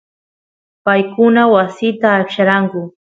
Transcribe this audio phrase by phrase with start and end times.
[0.85, 2.79] paykuna wasita aqllaranku